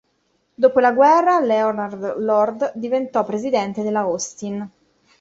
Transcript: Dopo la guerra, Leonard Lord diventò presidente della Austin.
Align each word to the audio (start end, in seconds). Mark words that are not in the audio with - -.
Dopo 0.55 0.79
la 0.79 0.93
guerra, 0.93 1.39
Leonard 1.41 2.17
Lord 2.17 2.71
diventò 2.73 3.23
presidente 3.23 3.83
della 3.83 3.99
Austin. 3.99 4.67